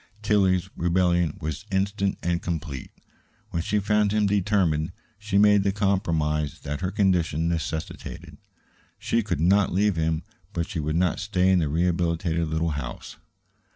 Tillie's 0.23 0.67
rebellion 0.75 1.37
was 1.41 1.63
instant 1.69 2.17
and 2.23 2.41
complete. 2.41 2.89
When 3.51 3.61
she 3.61 3.77
found 3.77 4.11
him 4.11 4.25
determined, 4.25 4.93
she 5.19 5.37
made 5.37 5.61
the 5.61 5.71
compromise 5.71 6.61
that 6.61 6.81
her 6.81 6.89
condition 6.89 7.47
necessitated. 7.47 8.37
She 8.97 9.21
could 9.21 9.39
not 9.41 9.71
leave 9.71 9.97
him, 9.97 10.23
but 10.53 10.67
she 10.67 10.79
would 10.79 10.95
not 10.95 11.19
stay 11.19 11.51
in 11.51 11.59
the 11.59 11.69
rehabilitated 11.69 12.47
little 12.47 12.69
house. 12.71 13.17